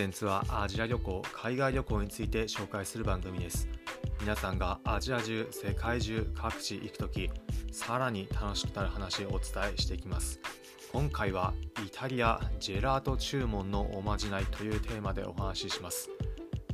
[0.00, 3.68] テンツはアジア旅行、海外旅行について紹介する番組です。
[4.22, 7.28] 皆さんがアジア中、世界中、各地行くとき、
[7.70, 10.40] さらに楽しくなる話をお伝えしていきます。
[10.90, 11.52] 今回は
[11.86, 16.08] イタリアジェラート注文のおまじないというテーマでお話しします。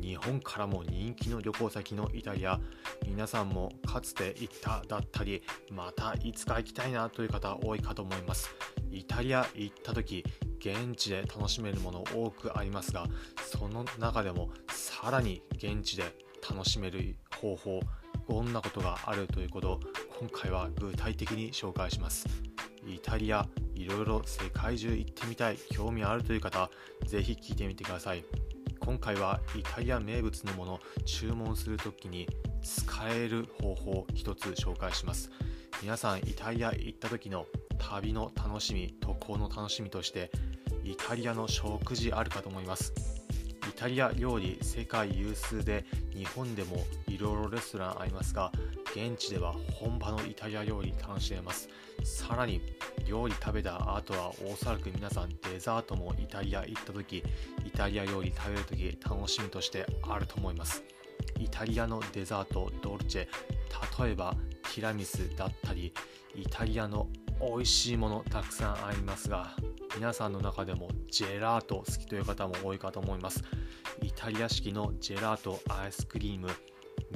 [0.00, 2.58] 日本からも人気の旅行先のイタリア、
[3.06, 8.48] 皆さんもかつて行っただったり、またいつか行きたいなという方多いかと思います。
[8.90, 10.24] イタリア行った時、
[10.60, 13.06] 現地で楽しめるもの多くありますが、
[13.44, 16.04] その中でもさらに現地で
[16.48, 17.80] 楽しめる方法、
[18.28, 19.80] どんなことがあるということを
[20.20, 22.26] 今回は具体的に紹介します。
[22.86, 26.70] イタリア、いろいろ世界中行ってみたい、興味あるという方、
[27.06, 28.24] ぜひ聞いてみてください。
[28.80, 32.26] 今回はイタリア名物のもの注文するときに
[32.62, 35.30] 使える方法を一つ紹介します
[35.82, 37.46] 皆さんイタリア行った時の
[37.80, 40.30] 旅の楽しみ渡航の楽しみとして
[40.84, 42.92] イタリアの食事あるかと思います。
[43.68, 48.52] イタリア料理世界有数で日本でもいろいろレストランありますが
[48.94, 51.68] 現地では本場のイタリア料理楽しめます。
[52.04, 52.60] さらに
[53.06, 57.22] 料理食べた後はおそらく皆さんデザートもイタリア行った時
[57.64, 60.82] イタリア料理食べる時楽しみとしてあると思います。
[61.38, 63.28] イタリアのデザートドルチェ
[64.02, 64.34] 例えば
[64.74, 65.92] ティラミスだったり
[66.34, 67.08] イタリアの
[67.40, 69.56] 美味しいものたくさんありますが
[69.96, 73.42] 皆さんの中でもジェラート好きという方も多いかと思います。
[74.02, 76.48] イタリア式のジェラートアイスクリーム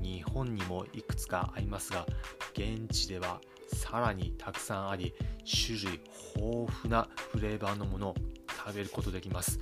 [0.00, 2.06] 日本にもいくつかありますが
[2.52, 3.40] 現地では
[3.72, 6.00] さらにたくさんあり種類
[6.36, 8.14] 豊富なフレーバーのものを
[8.64, 9.58] 食べることできます。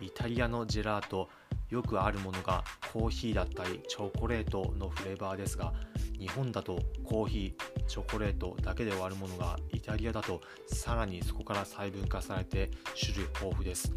[0.00, 1.28] イタリアのジェラート
[1.68, 5.72] よくあるものがコーヒーだったりチョコレートのフレーバーですが
[6.18, 13.92] 日本だとコーヒーチョコレートだけで終わるものがイタリアだとさらにそこから細分化されて種類豊富です。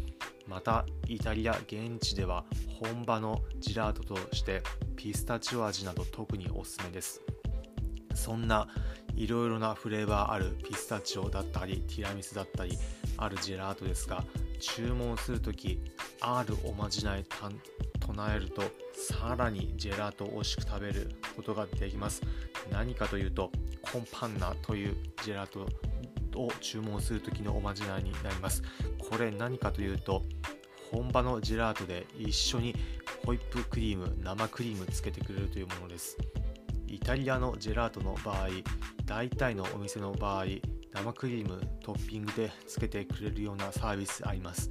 [0.48, 2.44] またイタリア現地では
[2.80, 4.64] 本場のジェラートとして
[4.96, 7.22] ピスタチオ味など特におすすめです。
[8.16, 8.66] そんな
[9.14, 12.76] いろいろなフレーバーあるピスタチオだったりティラミスだったり
[13.16, 14.24] あるジェラートですが
[14.58, 15.78] 注文するとき
[16.20, 17.24] あるおまじない
[18.06, 22.22] 唱えるとさらにジェラートを美味しく食べることができます。
[22.70, 23.50] 何かというと
[23.82, 25.66] コンパンナというジェラート
[26.38, 28.62] を注文するときのおまじないになります。
[28.98, 30.22] これ何かというと
[30.90, 32.74] 本場のジェラートで一緒に
[33.24, 36.16] ホイップクリーム生クリームつけてくれるというものです。
[36.86, 38.48] イタリアのジェラートの場合
[39.04, 40.44] 大体のお店の場合
[40.92, 44.70] 生クリームトッピングでつけてくれるようなサービスあります。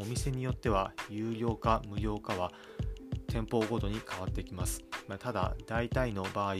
[0.00, 2.52] お店によっては有料か無料かは
[3.30, 6.54] 店舗ごとに変わってきます、まあ、ただ大体の場合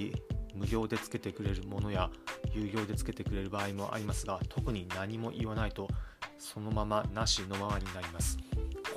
[0.55, 2.11] 無料でつけてくれるものや
[2.53, 5.89] 有料でつけてくれる場合もありますが特に何も言わないと
[6.39, 8.39] そのままなしのままになります。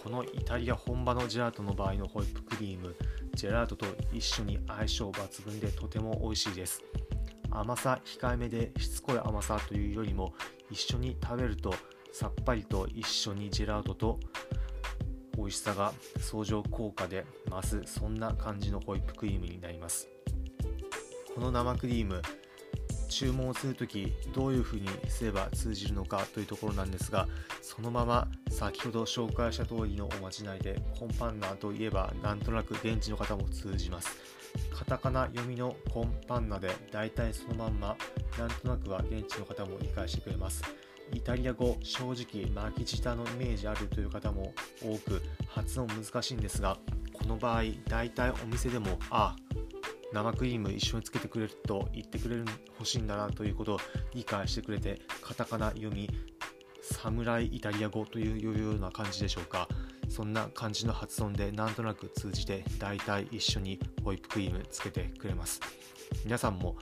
[0.04, 2.94] このイタリア本場のジェラートの場合のホイップクリーム
[3.36, 6.84] ジェラートと一緒に相性抜群でとても美味しいです。
[7.50, 10.34] 甘さ控えめでしつこい甘さというよりも
[10.70, 11.74] 一緒に食べると
[12.12, 14.20] さっぱりと一緒にジェラートと
[15.38, 20.08] 美味しさが相乗効果で増すそんな感じのホイップクリームになります。
[21.34, 22.22] この生クリーム
[23.10, 27.28] 注文するときどういうふうにすれば通じるのかというところなんですが
[27.62, 34.18] そのまま先ほど紹介した通りのおまじないでコンパンナーといえばなんとなく現地の方も通じます。
[34.72, 37.96] カタカナ読みのコンパンナでだいたいそのまんま
[38.38, 40.64] なんとなくは現地の方も理解してくれます。
[41.14, 46.78] イタリア語正直巻き舌のイメージあるという方も多く発音難しいんですが
[47.14, 49.36] この場合大体お店でもあ
[50.12, 52.46] 生クリーム一緒につけてくれると言ってくれる
[52.80, 53.80] 欲しいんだなということを
[54.14, 56.10] 理解してくれてカタカナ読み
[56.84, 59.68] 侍イタリア語というような感じでしょうか。
[60.10, 65.60] そんな感じの発音でなんとなく通じて大体一緒にホイップクリームつけてくれます。
[66.24, 66.76] 皆さんも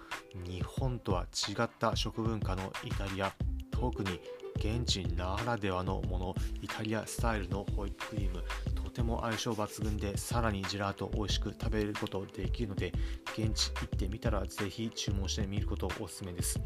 [0.46, 3.34] 日本とは違った食文化のイタリア
[3.82, 4.20] 特に
[4.58, 8.44] 現地ならではのものイタリアスタイルのホイップクリーム
[8.76, 12.92] とても相性抜群でさらにジェラート美味しく食べることできるので
[13.36, 16.60] 現地行ってみたらぜひ注文してみることをおすすめです。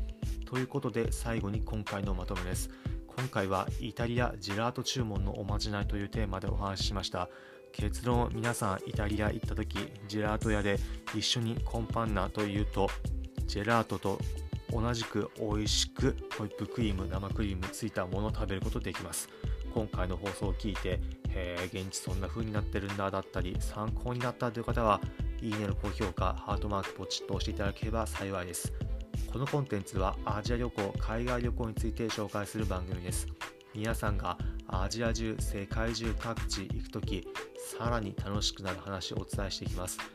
[0.45, 2.69] ということで最後に今回のまとめです。
[3.07, 7.29] 今回はイタリアジェラート注文のおまじないというテーマでお話ししました。
[7.71, 9.77] 結論皆さんイタリア行った時
[10.09, 10.79] ジェラート屋で
[11.15, 12.89] 一緒にコンパンナというと
[13.47, 14.19] ジェラートと
[14.75, 19.29] 同じく美味しくホイップクリーム生クリームついたものを食べることできます。
[19.73, 20.99] 今回の放送を聞いて
[21.29, 25.01] え現地そんな風になってるんだだったり参考になったという方は
[25.41, 28.73] いいねの高評価ハートマークポチッと押していただければ幸いです。
[29.31, 33.27] このコンテンツはアジア旅行海外旅行について紹介する番組です。
[33.73, 34.37] 皆さんが
[34.67, 37.27] アジア中世界中各地行く時
[37.77, 40.14] さらに楽しくなる話をお伝えしていきます。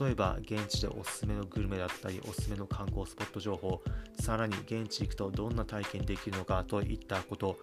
[0.00, 3.82] 例えば現地でおすすめのグルメだったりおすすめの観光スポット情報
[4.20, 7.58] さらに現地行くとどんな体験できるのかといったこと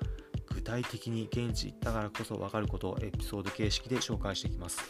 [0.54, 4.82] 具体的に現地行ったからこそ分かることをエピソード形式で紹介していきます。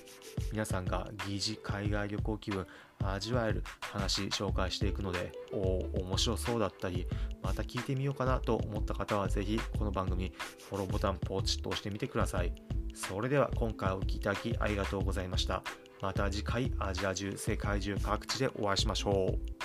[0.51, 2.65] 皆さんが疑似海外旅行気分
[3.03, 5.57] 味わえる話紹介していくのでお
[5.97, 7.07] お面白そうだったり
[7.41, 10.31] また聞いてみようかなと思った方はぜひこの番組
[10.69, 12.53] フォローボタンポチッと押してみてください。
[12.95, 15.61] それでは今回お聴きいただきありがとうございました。
[16.01, 19.58] また次回アジア中世界中各地でお会いしましょう。